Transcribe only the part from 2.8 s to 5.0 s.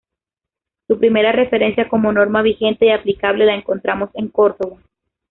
y aplicable la encontramos en Córdoba.